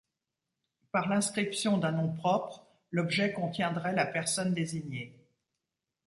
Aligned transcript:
Par 0.91 1.09
l'inscription 1.09 1.77
d'un 1.77 1.91
nom 1.91 2.11
propre, 2.11 2.65
l'objet 2.89 3.33
contiendrait 3.33 3.93
la 3.93 4.07
personne 4.07 4.51
désignée. 4.55 5.15